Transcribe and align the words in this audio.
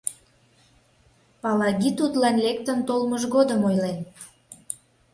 Палаги 1.41 1.89
тудлан 1.99 2.37
лектын 2.45 2.79
толмыж 2.87 3.23
годым 3.35 3.61
ойлен: 3.69 3.97